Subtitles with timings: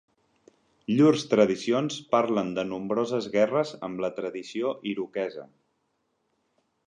[0.99, 5.47] Llurs tradicions parlen de nombroses guerres amb la tradició iroquesa.